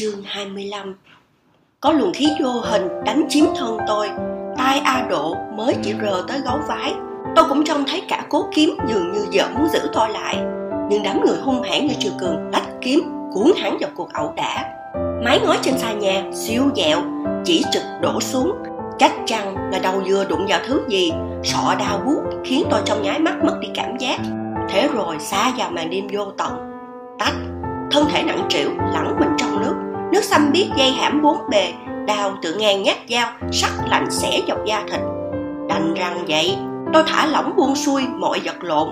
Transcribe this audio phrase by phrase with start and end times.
[0.00, 0.94] Chương 25
[1.80, 4.10] Có luồng khí vô hình đánh chiếm thân tôi,
[4.56, 6.94] Tai A Độ mới chỉ rờ tới gấu vái.
[7.36, 10.36] Tôi cũng trông thấy cả cố kiếm dường như vợ muốn giữ tôi lại.
[10.90, 13.00] Nhưng đám người hung hãn như triều cường lách kiếm,
[13.32, 14.64] cuốn hắn vào cuộc ẩu đả.
[15.24, 17.02] Mái ngói trên xà nhà, siêu dẹo,
[17.44, 18.52] Chỉ trực đổ xuống.
[18.98, 21.12] Chắc chắn là đầu dừa đụng vào thứ gì,
[21.44, 24.20] Sọ đau buốt khiến tôi trong nháy mắt mất đi cảm giác.
[24.68, 26.52] Thế rồi xa vào màn đêm vô tận.
[27.18, 27.34] Tách,
[27.90, 29.29] thân thể nặng trĩu, lẳng mình
[30.12, 31.72] nước xanh biết dây hãm bốn bề,
[32.06, 35.00] đào tự ngang nhát dao, sắc lạnh xẻ dọc da thịt.
[35.68, 36.56] Đành rằng vậy,
[36.92, 38.88] tôi thả lỏng buông xuôi mọi vật lộn,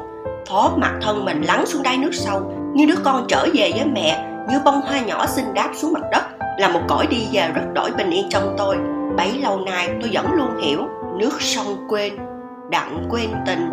[0.49, 3.87] phó mặt thân mình lắng xuống đáy nước sâu, như đứa con trở về với
[3.87, 6.23] mẹ, như bông hoa nhỏ xinh đáp xuống mặt đất,
[6.59, 8.77] là một cõi đi về rất đổi bình yên trong tôi.
[9.17, 10.81] Bấy lâu nay tôi vẫn luôn hiểu,
[11.19, 12.13] nước sông quên,
[12.71, 13.71] đặng quên tình.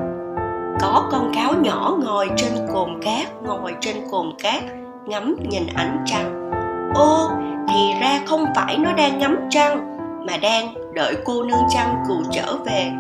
[0.81, 4.63] Có con cáo nhỏ ngồi trên cồn cát, ngồi trên cồn cát,
[5.05, 6.51] ngắm nhìn ánh trăng
[6.95, 7.29] ô,
[7.67, 12.13] thì ra không phải nó đang ngắm trăng, mà đang đợi cô nương trăng cù
[12.31, 12.91] trở về.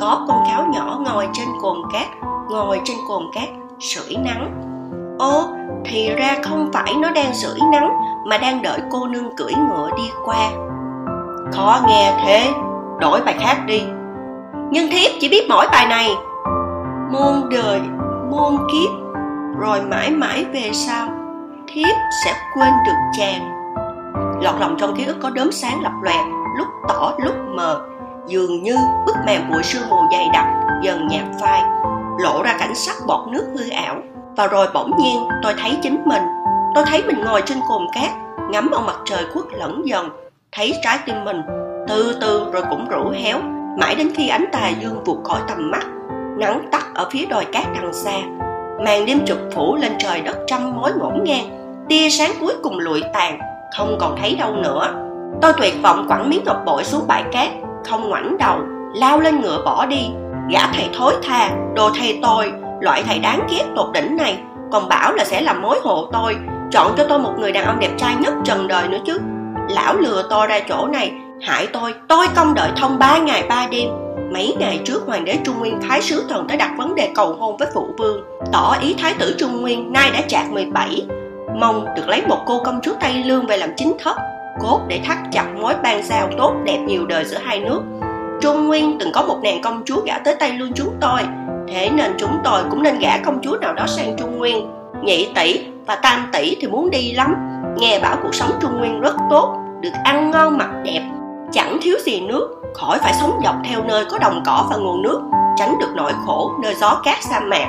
[0.00, 2.06] Có con cáo nhỏ ngồi trên cồn cát,
[2.50, 3.48] ngồi trên cồn cát,
[3.80, 4.50] sưởi nắng.
[5.18, 5.48] Ô,
[5.84, 7.90] thì ra không phải nó đang sưởi nắng,
[8.26, 10.50] mà đang đợi cô nương cưỡi ngựa đi qua.
[11.52, 12.52] Khó nghe thế,
[13.00, 13.82] đổi bài khác đi.
[14.70, 16.10] Nhưng thiếp chỉ biết mỗi bài này.
[17.12, 17.80] Môn đời
[18.30, 18.90] môn kiếp,
[19.58, 21.08] rồi mãi mãi về sau
[21.74, 23.52] thiếp sẽ quên được chàng.
[24.42, 26.24] Lọt lòng trong ký ức có đốm sáng lập lòe
[26.58, 27.80] lúc tỏ, lúc mờ.
[28.26, 30.46] Dường như bức màn bụi sương mù dày đặc,
[30.82, 31.62] dần nhạt phai,
[32.18, 33.96] lộ ra cảnh sắc bọt nước hư ảo.
[34.36, 36.22] Và rồi bỗng nhiên tôi thấy chính mình.
[36.74, 38.10] Tôi thấy mình ngồi trên cồn cát,
[38.50, 40.08] ngắm ông mặt trời khuất lẫn dần,
[40.52, 41.42] thấy trái tim mình
[41.88, 43.38] từ từ rồi cũng rũ héo,
[43.78, 45.86] mãi đến khi ánh tà dương vụt khỏi tầm mắt,
[46.38, 48.18] nắng tắt ở phía đồi cát đằng xa.
[48.84, 52.78] Màn đêm chụp phủ lên trời đất trăm mối ngổn ngang tia sáng cuối cùng
[52.78, 53.38] lụi tàn,
[53.76, 54.94] không còn thấy đâu nữa.
[55.42, 57.48] Tôi tuyệt vọng quẳng miếng ngọc bội xuống bãi cát,
[57.84, 58.58] không ngoảnh đầu,
[58.94, 60.10] lao lên ngựa bỏ đi.
[60.50, 64.38] Gã thầy thối tha, đồ thầy tôi loại thầy đáng ghét tột đỉnh này,
[64.72, 66.36] còn bảo là sẽ làm mối hộ tôi,
[66.70, 69.18] chọn cho tôi một người đàn ông đẹp trai nhất trần đời nữa chứ.
[69.68, 71.12] Lão lừa tôi ra chỗ này,
[71.42, 73.88] hại tôi tôi công đợi thông ba ngày ba đêm.
[74.32, 77.36] Mấy ngày trước hoàng đế trung nguyên thái sứ thần tới đặt vấn đề cầu
[77.40, 81.06] hôn với phụ vương, tỏ ý thái tử trung nguyên nay đã chạc 17
[81.54, 84.16] mong được lấy một cô công chúa tây lương về làm chính thất,
[84.60, 87.82] cốt để thắt chặt mối ban giao tốt đẹp nhiều đời giữa hai nước.
[88.40, 91.20] Trung nguyên từng có một nàng công chúa gả tới tây lương chúng tôi,
[91.68, 94.70] thế nên chúng tôi cũng nên gả công chúa nào đó sang trung nguyên.
[95.02, 97.34] Nhị tỷ và tam tỷ thì muốn đi lắm,
[97.76, 101.02] nghe bảo cuộc sống trung nguyên rất tốt, được ăn ngon mặc đẹp.
[101.52, 105.02] Chẳng thiếu gì nước, khỏi phải sống dọc theo nơi có đồng cỏ và nguồn
[105.02, 105.20] nước,
[105.56, 107.66] tránh được nỗi khổ nơi gió cát sa mạc.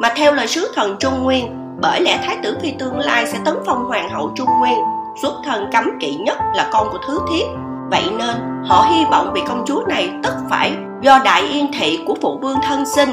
[0.00, 3.38] Mà theo lời sứ thần trung nguyên bởi lẽ thái tử phi tương lai sẽ
[3.44, 4.78] tấn phong hoàng hậu trung nguyên,
[5.22, 7.46] xuất thân cấm kỵ nhất là con của thứ thiếp
[7.90, 11.98] vậy nên, họ hy vọng vị công chúa này tất phải do đại yên thị
[12.06, 13.10] của phụ vương thân sinh.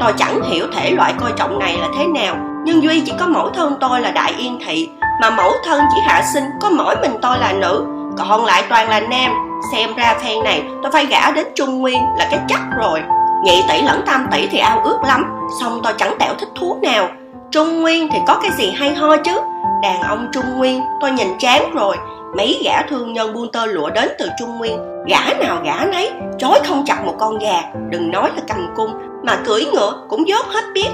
[0.00, 3.26] Tôi chẳng hiểu thể loại coi trọng này là thế nào, nhưng duy chỉ có
[3.26, 4.88] mẫu thân tôi là đại yên thị,
[5.20, 7.84] mà mẫu thân chỉ hạ sinh có mỗi mình tôi là nữ.
[8.18, 9.32] Còn lại toàn là nam.
[9.72, 13.02] Xem ra phen này tôi phải gả đến trung nguyên là cái chắc rồi.
[13.44, 15.24] Nhị tỷ lẫn tam tỷ thì ao ước lắm
[15.60, 17.08] xong tôi chẳng tẹo thích thú nào.
[17.50, 19.40] Trung Nguyên thì có cái gì hay ho chứ?
[19.82, 21.96] Đàn ông Trung Nguyên, tôi nhìn chán rồi.
[22.36, 24.78] Mấy gã thương nhân buôn tơ lụa đến từ Trung Nguyên.
[25.06, 27.62] Gã nào gã nấy, Chối không chặt một con gà.
[27.90, 28.90] Đừng nói là cầm cung,
[29.22, 30.88] Mà cưỡi ngựa cũng dốt hết biết.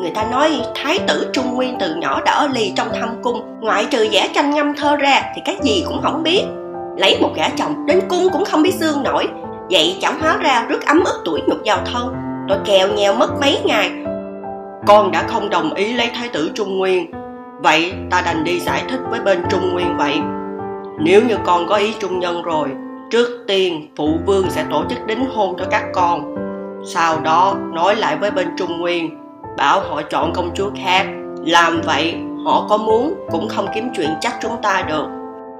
[0.00, 3.42] Người ta nói thái tử Trung Nguyên từ nhỏ đã ở lì trong thâm cung.
[3.60, 6.44] Ngoại trừ vẽ tranh ngâm thơ ra Thì cái gì cũng không biết.
[6.96, 9.28] Lấy một gã chồng đến cung cũng không biết xương nổi.
[9.70, 12.14] Vậy chẳng hóa ra rất ấm ức tuổi nhục vào thân.
[12.48, 13.90] Tôi kèo nhèo mất mấy ngày
[14.86, 17.10] con đã không đồng ý lấy thái tử Trung Nguyên.
[17.62, 20.20] Vậy ta đành đi giải thích với bên Trung Nguyên vậy.
[20.98, 22.68] Nếu như con có ý trung nhân rồi,
[23.10, 26.34] Trước tiên phụ vương sẽ tổ chức đính hôn cho các con.
[26.84, 29.18] Sau đó nói lại với bên Trung Nguyên,
[29.56, 31.06] Bảo họ chọn công chúa khác.
[31.44, 32.14] Làm vậy,
[32.44, 35.06] họ có muốn cũng không kiếm chuyện chắc chúng ta được.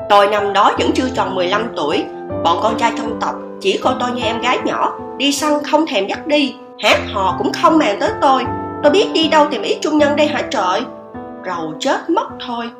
[0.08, 2.04] Tôi năm đó vẫn chưa tròn 15 tuổi,
[2.44, 5.86] Bọn con trai trong tộc chỉ coi tôi như em gái nhỏ, Đi săn không
[5.86, 6.54] thèm dắt đi.
[6.82, 8.44] Hát hò cũng không màng tới tôi.
[8.82, 10.80] Tôi biết đi đâu tìm ý trung nhân đây hả trời?
[11.46, 12.70] Rầu chết mất thôi.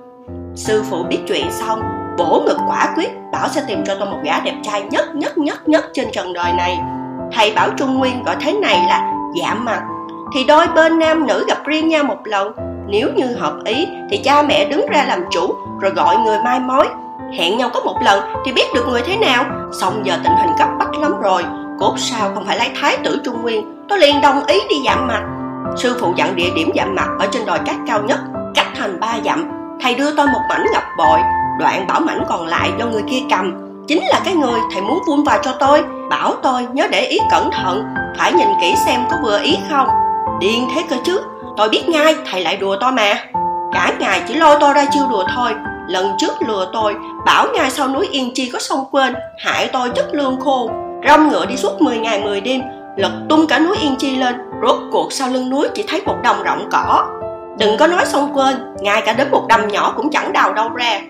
[0.54, 1.82] Sư phụ biết chuyện xong,
[2.18, 5.38] Bổ ngực quả quyết, Bảo sẽ tìm cho tôi một gã đẹp trai nhất nhất
[5.38, 6.78] nhất nhất trên trần đời này.
[7.32, 9.82] Thầy bảo Trung Nguyên gọi thế này là dạ mặt.
[10.34, 12.52] Thì đôi bên nam nữ gặp riêng nhau một lần.
[12.88, 16.60] Nếu như hợp ý, Thì cha mẹ đứng ra làm chủ, Rồi gọi người mai
[16.60, 16.86] mối.
[17.38, 19.44] Hẹn nhau có một lần Thì biết được người thế nào.
[19.80, 21.44] Xong giờ tình hình cấp bách lắm rồi.
[21.78, 23.86] Cốt sao không phải lấy thái tử Trung Nguyên.
[23.88, 25.22] Tôi liền đồng ý đi giảm mặt.
[25.76, 28.18] Sư phụ dặn địa điểm giảm mặt ở trên đồi cát cao nhất,
[28.54, 29.50] cách thành ba dặm.
[29.82, 31.18] Thầy đưa tôi một mảnh ngọc bội,
[31.58, 33.52] đoạn bảo mảnh còn lại do người kia cầm.
[33.88, 37.18] Chính là cái người thầy muốn vun vào cho tôi bảo tôi nhớ để ý
[37.30, 37.84] cẩn thận
[38.18, 39.88] phải nhìn kỹ xem có vừa ý không.
[40.40, 41.20] Điên thế cơ chứ
[41.56, 43.24] tôi biết ngay thầy lại đùa tôi mà.
[43.72, 45.54] Cả ngày chỉ lôi tôi ra chiêu đùa thôi.
[45.88, 46.96] Lần trước lừa tôi
[47.26, 50.70] bảo ngay sau núi yên chi có sông quên hại tôi chất lương khô.
[51.08, 52.60] Rong ngựa đi suốt 10 ngày 10 đêm
[52.96, 56.16] lật tung cả núi yên chi lên rốt cuộc sau lưng núi chỉ thấy một
[56.22, 57.06] đồng rộng cỏ.
[57.58, 60.68] Đừng có nói sông quên, ngay cả đến một đầm nhỏ cũng chẳng đào đâu
[60.68, 61.00] ra.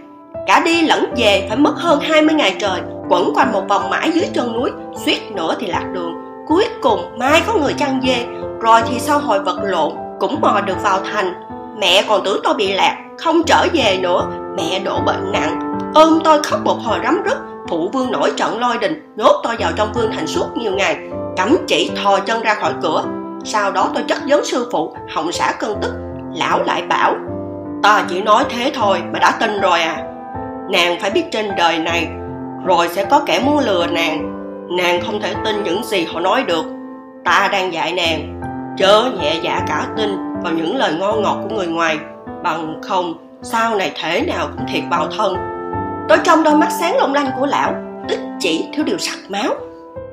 [0.47, 4.11] Cả đi lẫn về phải mất hơn 20 ngày trời, quẩn quanh một vòng mãi
[4.15, 4.71] dưới chân núi,
[5.05, 6.15] suýt nữa thì lạc đường.
[6.49, 8.27] Cuối cùng mai có người chăn dê,
[8.61, 11.35] rồi thì sau hồi vật lộn cũng mò được vào thành.
[11.79, 14.27] Mẹ còn tưởng tôi bị lạc, không trở về nữa.
[14.57, 15.79] Mẹ đổ bệnh nặng.
[15.95, 17.39] Ôm tôi khóc một hồi rắm rứt
[17.69, 20.97] phụ vương nổi trận lôi đình nhốt tôi vào trong vương thành suốt nhiều ngày.
[21.37, 23.05] Cấm chỉ thò chân ra khỏi cửa
[23.45, 25.93] sau đó tôi chất vấn sư phụ, hồng xả cơn tức,
[26.35, 27.15] lão lại bảo,
[27.83, 29.97] ta chỉ nói thế thôi mà đã tin rồi à.
[30.71, 32.09] Nàng phải biết trên đời này,
[32.67, 34.37] rồi sẽ có kẻ muốn lừa nàng.
[34.77, 36.65] Nàng không thể tin những gì họ nói được.
[37.25, 38.41] Ta đang dạy nàng,
[38.79, 40.11] chớ nhẹ dạ cả tin
[40.43, 41.99] vào những lời ngon ngọt của người ngoài,
[42.43, 45.35] bằng không, sau này thể nào cũng thiệt bào thân.
[46.09, 47.75] Tôi trong đôi mắt sáng long lanh của lão
[48.09, 49.55] ít chỉ thiếu điều sặc máu.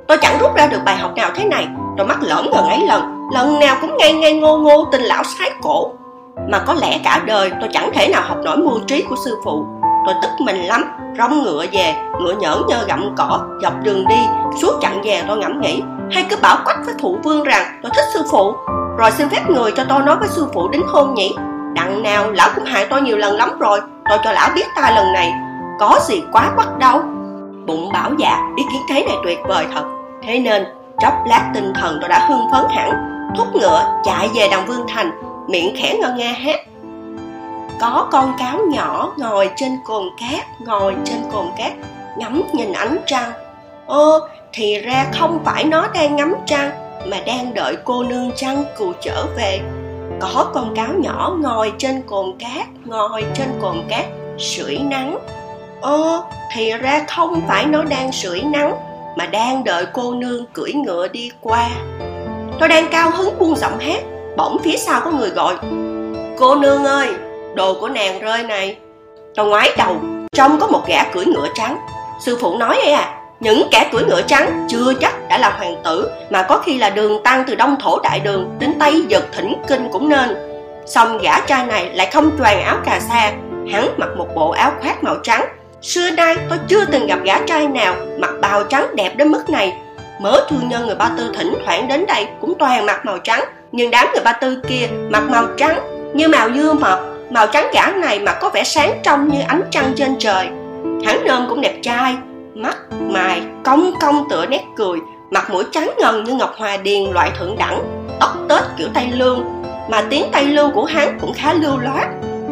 [0.08, 2.86] Tôi chẳng rút ra được bài học nào thế này, đôi mắt lỡm ngần ấy
[2.88, 5.92] lần lần nào cũng ngây ngây ngô ngô tình lão sái cổ.
[6.50, 9.38] Mà có lẽ cả đời tôi chẳng thể nào học nổi mưu trí của sư
[9.44, 9.66] phụ.
[10.06, 10.84] Tôi tức mình lắm,
[11.18, 14.20] rong ngựa về, ngựa nhởn nhơ gặm cỏ, dọc đường đi,
[14.62, 15.82] suốt chặng về tôi ngẫm nghĩ.
[16.12, 18.54] Hay cứ bảo quách với thủ vương rằng, tôi thích sư phụ.
[18.98, 21.36] Rồi xin phép người cho tôi nói với sư phụ đính hôn nhỉ.
[21.74, 23.80] Đặng nào, lão cũng hại tôi nhiều lần lắm rồi.
[24.10, 25.34] Tôi cho lão biết ta lần này
[25.80, 27.02] có gì quá quắt đâu
[27.68, 29.84] bụng bảo dạ ý kiến thế này tuyệt vời thật.
[30.24, 30.66] Thế nên,
[31.00, 34.86] chốc lát tinh thần tôi đã hưng phấn hẳn thúc ngựa chạy về đồng vương
[34.88, 35.12] thành,
[35.48, 36.60] miệng khẽ ngân nghe hát.
[37.82, 41.72] Có con cáo nhỏ ngồi trên cồn cát, ngồi trên cồn cát,
[42.18, 43.32] ngắm nhìn ánh trăng.
[43.88, 44.20] Ơ
[44.54, 46.72] thì ra không phải nó đang ngắm trăng,
[47.06, 49.60] mà đang đợi cô nương trăng cù trở về.
[50.20, 54.06] Có con cáo nhỏ ngồi trên cồn cát, ngồi trên cồn cát,
[54.40, 55.18] sưởi nắng.
[55.82, 56.24] Ơ
[56.56, 58.76] thì ra không phải nó đang sưởi nắng,
[59.16, 61.70] mà đang đợi cô nương cưỡi ngựa đi qua
[62.60, 64.04] tôi đang cao hứng buông giọng hát
[64.38, 65.56] bỗng phía sau có người gọi.
[66.38, 67.08] Cô nương ơi,
[67.56, 68.78] đồ của nàng rơi này.
[69.36, 69.96] Tôi ngoái đầu,
[70.32, 71.78] trông có một gã cưỡi ngựa trắng.
[72.26, 75.76] Sư phụ nói ấy à những kẻ cưỡi ngựa trắng chưa chắc đã là hoàng
[75.84, 79.26] tử, mà có khi là đường tăng từ đông thổ đại đường đến tây giật
[79.32, 80.36] thỉnh kinh cũng nên.
[80.86, 83.34] Xong gã trai này lại không choàng áo cà sa,
[83.72, 85.46] hắn mặc một bộ áo khoác màu trắng.
[85.82, 89.50] Xưa nay tôi chưa từng gặp gã trai nào mặc bào trắng đẹp đến mức
[89.50, 89.78] này
[90.20, 93.44] mớ thương nhân người ba tư thỉnh thoảng đến đây cũng toàn mặc màu trắng,
[93.72, 95.80] nhưng đám người ba tư kia mặc màu trắng
[96.14, 97.00] như màu dưa mật
[97.30, 100.48] màu trắng gã này mà có vẻ sáng trong như ánh trăng trên trời.
[101.06, 102.16] Hắn nôm cũng đẹp trai,
[102.56, 105.00] mắt mày cong cong tựa nét cười,
[105.32, 109.08] mặt mũi trắng ngần như ngọc hòa điền loại thượng đẳng, tóc tết kiểu tây
[109.14, 109.46] lương.
[109.90, 112.08] Mà tiếng tây lương của hắn cũng khá lưu loát.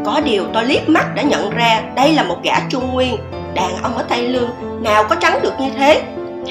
[0.06, 3.17] Có điều tôi liếc mắt đã nhận ra đây là một gã trung nguyên.
[3.53, 4.50] Đàn ông ở tây lương
[4.81, 6.01] nào có trắng được như thế?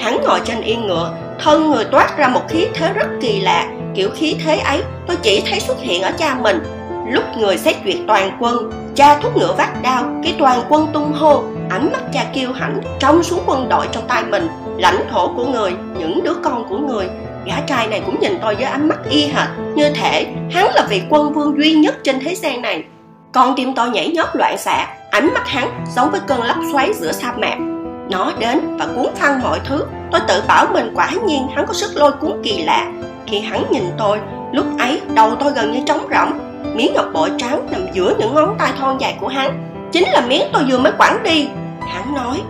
[0.02, 3.67] Hắn ngồi trên yên ngựa, thân người toát ra một khí thế rất kỳ lạ.
[3.94, 6.62] Kiểu khí thế ấy, tôi chỉ thấy xuất hiện ở cha mình.
[7.08, 11.12] Lúc người xét duyệt toàn quân, cha thúc ngựa vác đao, cái toàn quân tung
[11.12, 14.49] hô, ánh mắt cha kiêu hãnh trong xuống quân đội trong tay mình.
[14.76, 17.09] Lãnh thổ của người, những đứa con của người,
[17.47, 20.87] gã trai này cũng nhìn tôi với ánh mắt y hệt như thể hắn là
[20.90, 22.85] vị quân vương duy nhất trên thế gian này.
[23.33, 26.92] Con tim tôi nhảy nhót loạn xạ, ánh mắt hắn giống với cơn lốc xoáy
[26.95, 27.74] giữa sa mạc
[28.11, 29.84] nó đến và cuốn phăng mọi thứ.
[30.11, 32.87] Tôi tự bảo mình quả nhiên hắn có sức lôi cuốn kỳ lạ.
[33.26, 34.18] Khi hắn nhìn tôi,
[34.52, 36.38] lúc ấy đầu tôi gần như trống rỗng.
[36.75, 39.70] Miếng ngọc bội trắng nằm giữa những ngón tay thon dài của hắn.
[39.92, 41.49] Chính là miếng tôi vừa mới quẳng đi.
[41.80, 42.42] Hắn nói,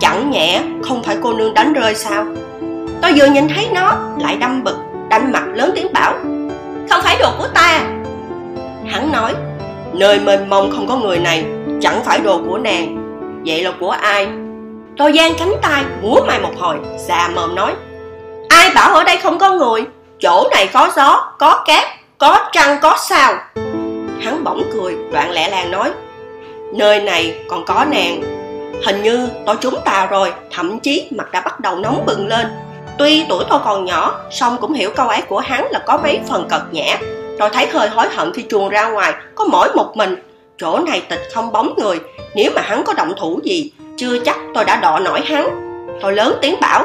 [0.00, 2.24] chẳng nhẹ không phải cô nương đánh rơi sao?
[3.02, 4.76] Tôi vừa nhìn thấy nó, lại đâm bực
[5.08, 6.12] đanh mặt lớn tiếng bảo,
[6.90, 7.80] không phải đồ của ta.
[8.86, 9.34] Hắn nói,
[9.92, 11.44] nơi mênh mông không có người này,
[11.80, 12.96] chẳng phải đồ của nàng.
[13.46, 14.28] Vậy là của ai?
[14.96, 16.76] Tôi giang cánh tay, múa mày một hồi
[17.08, 17.72] xà mồm nói.
[18.48, 19.84] Ai bảo ở đây không có người?
[20.20, 21.84] Chỗ này có gió, có cát
[22.18, 23.34] có trăng, có sao.
[24.20, 25.90] Hắn bỗng cười đoạn lẹ làng nói.
[26.74, 28.20] Nơi này còn có nàng.
[28.86, 32.46] Hình như tôi trúng tà rồi, thậm chí mặt đã bắt đầu nóng bừng lên.
[32.98, 36.20] Tuy tuổi tôi còn nhỏ, song cũng hiểu câu ấy của hắn là có mấy
[36.28, 36.98] phần cật nhã.
[37.38, 40.16] Tôi thấy hơi hối hận khi chuồn ra ngoài, có mỗi một mình.
[40.58, 42.00] Chỗ này tịch không bóng người,
[42.34, 45.62] nếu mà hắn có động thủ gì chưa chắc tôi đã đọ nổi hắn
[46.02, 46.84] tôi lớn tiếng bảo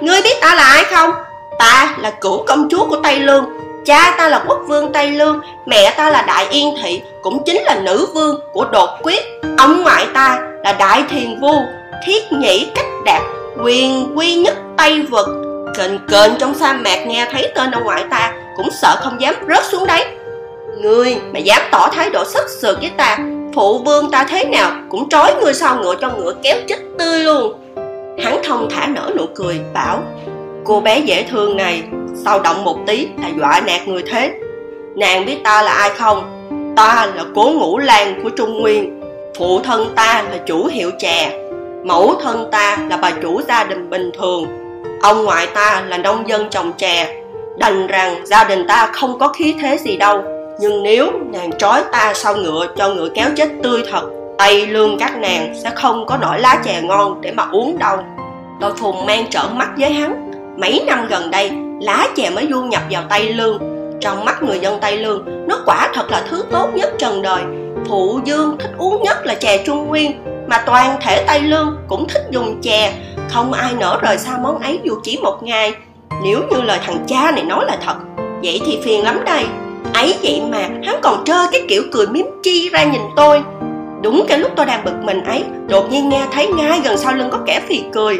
[0.00, 1.10] ngươi biết ta là ai không
[1.58, 3.44] ta là cửu công chúa của tây lương
[3.86, 7.56] Cha ta là quốc vương Tây Lương, mẹ ta là Đại Yên Thị, cũng chính
[7.56, 9.20] là nữ vương của đột quyết.
[9.58, 11.54] Ông ngoại ta là Đại Thiền Vu,
[12.06, 13.22] thiết nhĩ cách đạt,
[13.62, 15.28] quyền quy nhất Tây Vực.
[15.76, 19.34] Kền kền trong sa mạc nghe thấy tên ông ngoại ta, cũng sợ không dám
[19.48, 20.04] rớt xuống đấy.
[20.78, 23.18] Ngươi mà dám tỏ thái độ sức sượt với ta,
[23.56, 27.18] phụ vương ta thế nào cũng trói ngươi sau ngựa cho ngựa kéo chết tươi
[27.18, 27.52] luôn.
[28.24, 30.02] Hắn thông thả nở nụ cười, bảo
[30.64, 31.82] Cô bé dễ thương này
[32.24, 34.32] Sao động một tí là dọa nạt người thế?
[34.96, 36.46] Nàng biết ta là ai không?
[36.76, 39.00] Ta là cố ngũ lan của Trung Nguyên
[39.38, 41.38] Phụ thân ta là chủ hiệu chè
[41.84, 44.66] Mẫu thân ta là bà chủ gia đình bình thường
[45.02, 47.22] Ông ngoại ta là nông dân trồng chè.
[47.58, 50.22] Đành rằng gia đình ta không có khí thế gì đâu.
[50.60, 54.02] Nhưng nếu nàng trói ta sau ngựa cho ngựa kéo chết tươi thật
[54.38, 57.96] Tây lương các nàng sẽ không có nổi lá chè ngon để mà uống đâu
[58.60, 62.62] Tôi phùng mang trợn mắt với hắn Mấy năm gần đây, lá chè mới du
[62.62, 63.58] nhập vào Tây Lương.
[64.00, 67.42] Trong mắt người dân Tây Lương, nó quả thật là thứ tốt nhất trần đời.
[67.88, 72.08] Phụ Dương thích uống nhất là chè Trung Nguyên, mà toàn thể Tây Lương cũng
[72.08, 72.92] thích dùng chè.
[73.30, 75.74] Không ai nỡ rời xa món ấy dù chỉ một ngày.
[76.24, 77.96] Nếu như lời thằng cha này nói là thật,
[78.42, 79.44] vậy thì phiền lắm đây.
[79.96, 83.42] Ấy vậy mà hắn còn trơ cái kiểu cười miếm chi ra nhìn tôi.
[84.02, 87.14] Đúng cái lúc tôi đang bực mình ấy, đột nhiên nghe thấy ngay gần sau
[87.14, 88.18] lưng có kẻ phì cười.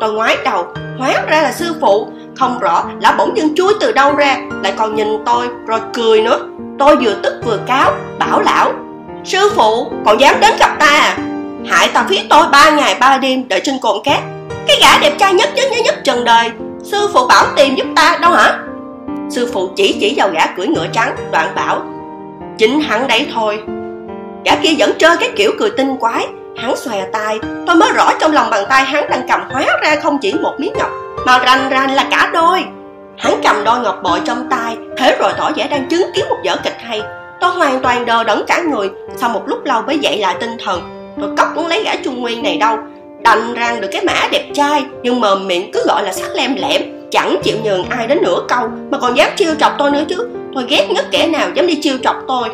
[0.00, 0.66] Tôi ngoái đầu,
[0.98, 2.08] hóa ra là sư phụ.
[2.36, 6.22] Không rõ là bỗng dưng chuối từ đâu ra Lại còn nhìn tôi rồi cười
[6.22, 6.48] nữa.
[6.78, 8.72] Tôi vừa tức vừa cáo, bảo lão
[9.24, 11.18] Sư phụ, còn dám đến gặp ta à?
[11.66, 14.20] Hại ta phí tôi ba ngày ba đêm đợi trên cồn cát.
[14.66, 16.50] Cái gã đẹp trai nhất nhất nhất nhất trần đời
[16.82, 18.58] Sư phụ bảo tìm giúp ta đâu hả?
[19.30, 21.82] Sư phụ chỉ chỉ vào gã cưỡi ngựa trắng Đoạn bảo
[22.58, 23.62] Chính hắn đấy thôi
[24.44, 26.26] Gã kia vẫn chơi cái kiểu cười tinh quái
[26.58, 29.96] Hắn xòe tay, tôi mới rõ trong lòng bàn tay hắn đang cầm hóa ra
[29.96, 30.90] không chỉ một miếng ngọc,
[31.26, 32.64] mà rành rành là cả đôi.
[33.18, 36.36] Hắn cầm đôi ngọc bội trong tay, thế rồi tỏ vẻ đang chứng kiến một
[36.44, 37.02] vở kịch hay.
[37.40, 40.56] Tôi hoàn toàn đờ đẫn cả người, sau một lúc lâu mới dậy lại tinh
[40.64, 40.80] thần.
[41.20, 42.78] Tôi cóc muốn lấy gã trung nguyên này đâu,
[43.20, 46.54] đành rằng được cái mã đẹp trai, nhưng mờ miệng cứ gọi là sắc lem
[46.54, 50.04] lẻm, chẳng chịu nhường ai đến nửa câu, mà còn dám chiêu chọc tôi nữa
[50.08, 50.28] chứ.
[50.54, 52.48] Tôi ghét nhất kẻ nào dám đi chiêu chọc tôi.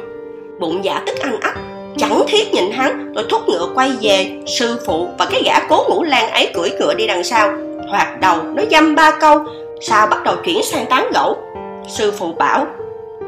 [0.61, 1.53] Bụng dạ tức anh ấp
[1.97, 3.13] chẳng thiết nhìn hắn.
[3.15, 6.71] Tôi thúc ngựa quay về sư phụ và cái gã cố ngũ lan ấy cưỡi
[6.71, 7.53] ngựa đi đằng sau.
[7.89, 9.39] Hoạt đầu nó dăm ba câu
[9.81, 11.37] sao bắt đầu chuyển sang tán gẫu.
[11.89, 12.67] Sư phụ bảo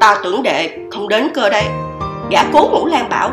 [0.01, 1.65] ta tưởng đệ không đến cơ đây.
[2.31, 3.31] Gã cố ngũ lan bảo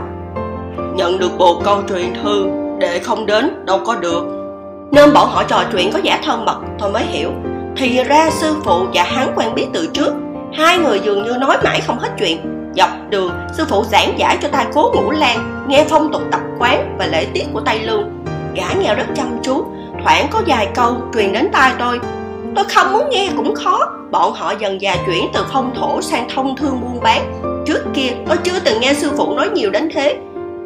[0.95, 2.45] nhận được bộ câu truyền thư
[2.79, 4.23] đệ không đến đâu có được.
[4.91, 7.29] Nên bọn họ trò chuyện có giả thân mật tôi mới hiểu
[7.77, 10.13] thì ra sư phụ và hắn quen biết từ trước
[10.53, 14.37] hai người dường như nói mãi không hết chuyện Dọc đường, sư phụ giảng giải
[14.41, 17.79] cho tai cố ngũ lan, nghe phong tục tập quán và lễ tiết của Tây
[17.79, 18.09] Lương.
[18.55, 19.65] Gã nghe rất chăm chú,
[20.03, 21.99] thoảng có vài câu truyền đến tai tôi.
[22.55, 23.79] Tôi không muốn nghe cũng khó,
[24.11, 27.41] bọn họ dần dà chuyển từ phong thổ sang thông thương buôn bán.
[27.65, 30.17] Trước kia tôi chưa từng nghe sư phụ nói nhiều đến thế.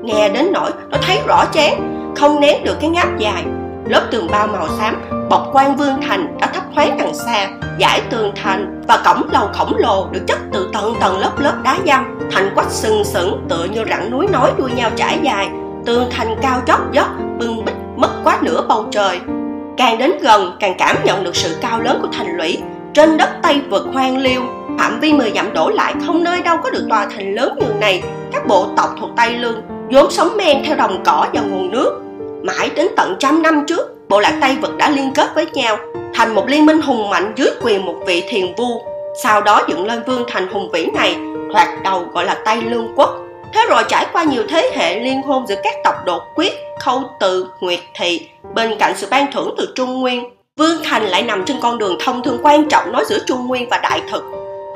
[0.04, 3.44] Nghe đến nỗi tôi thấy rõ chán, không nén được cái ngáp dài.
[3.86, 8.02] Lớp tường bao màu xám bọc quan vương thành đã thấp thoáng đằng xa giải
[8.10, 11.78] tường thành và cổng lầu khổng lồ được chất từ tầng tầng lớp lớp đá
[11.88, 15.50] dăm thành quách sừng sững, tựa như rặng núi nối đuôi nhau trải dài.
[15.86, 17.08] Tường thành cao chót vót,
[17.40, 19.20] bưng bít mất quá nửa bầu trời.
[19.78, 22.58] Càng đến gần, càng cảm nhận được sự cao lớn của thành lũy.
[22.94, 24.42] Trên đất tây vực hoang liêu,
[24.80, 27.74] phạm vi mười dặm đổ lại không nơi đâu có được tòa thành lớn như
[27.80, 28.04] này.
[28.32, 32.02] Các bộ tộc thuộc tây lương vốn sống men theo đồng cỏ và nguồn nước.
[32.44, 35.78] Mãi đến tận trăm năm trước bộ lạc Tây Vực đã liên kết với nhau,
[36.14, 38.82] thành một liên minh hùng mạnh dưới quyền một vị thiền vu.
[39.24, 41.18] Sau đó dựng lên vương thành hùng vĩ này
[41.54, 43.10] thoạt đầu gọi là Tây Lương Quốc.
[43.54, 47.04] Thế rồi trải qua nhiều thế hệ liên hôn giữa các tộc đột quyết, khâu
[47.20, 50.24] từ, nguyệt thị, bên cạnh sự ban thưởng từ trung nguyên,
[50.58, 53.70] vương thành lại nằm trên con đường thông thương quan trọng nối giữa trung nguyên
[53.70, 54.24] và đại thực.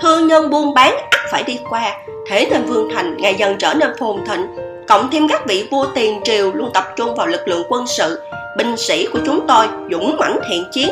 [0.01, 1.93] Thương nhân buôn bán ắt phải đi qua,
[2.27, 4.47] thế nên vương thành ngày dần trở nên phồn thịnh
[4.91, 8.21] cộng thêm các vị vua tiền triều luôn tập trung vào lực lượng quân sự,
[8.57, 10.89] binh sĩ của chúng tôi dũng mãnh thiện chiến.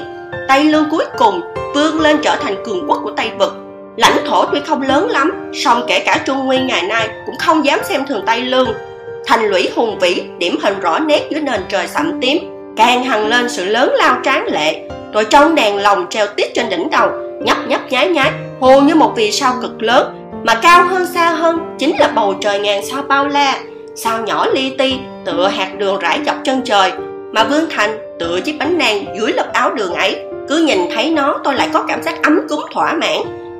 [0.47, 1.41] Tây lương cuối cùng
[1.75, 3.53] vươn lên trở thành cường quốc của tây vực.
[3.97, 7.65] Lãnh thổ tuy không lớn lắm, song kể cả trung nguyên ngày nay cũng không
[7.65, 8.67] dám xem thường tây lương.
[9.25, 12.37] Thành lũy hùng vĩ, điểm hình rõ nét dưới nền trời sẫm tím,
[12.77, 14.81] càng hằng lên sự lớn lao tráng lệ.
[15.13, 17.09] Rồi trong đèn lồng treo tít trên đỉnh đầu,
[17.41, 21.29] nhấp nhấp nháy nháy hồ như một vì sao cực lớn, mà cao hơn xa
[21.29, 23.59] hơn chính là bầu trời ngàn sao bao la
[24.03, 26.91] sao nhỏ li ti tựa hạt đường rải dọc chân trời,
[27.31, 30.19] mà vương thành tựa chiếc bánh nang dưới lớp áo đường ấy?
[30.49, 33.17] Cứ nhìn thấy nó, tôi lại có cảm giác ấm cúng thỏa mãn.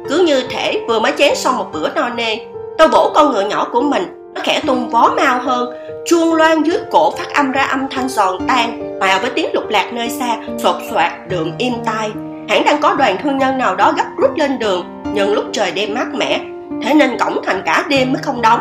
[0.10, 2.38] Cứ như thể vừa mới chén xong một bữa no nê.
[2.77, 5.74] Tôi vỗ con ngựa nhỏ của mình, nó khẽ tung vó mau hơn,
[6.05, 9.69] chuông loan dưới cổ phát âm ra âm thanh giòn tan, hòa với tiếng lục
[9.69, 12.10] lạc nơi xa sột soạt đường im tai.
[12.50, 15.72] Hẳn đang có đoàn thương nhân nào đó gấp rút lên đường nhân lúc trời
[15.72, 16.39] đêm mát mẻ,
[16.84, 18.60] thế nên cổng thành cả đêm mới không đóng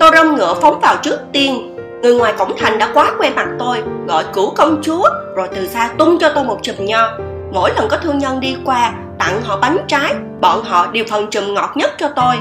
[0.00, 1.74] tôi rong ngựa phóng vào trước tiên.
[2.02, 5.66] Người ngoài cổng thành đã quá quen mặt tôi, gọi cửu công chúa, rồi từ
[5.66, 7.10] xa tung cho tôi một chùm nho.
[7.52, 11.26] Mỗi lần có thương nhân đi qua, tặng họ bánh trái, bọn họ đều phần
[11.30, 12.36] chùm ngọt nhất cho tôi.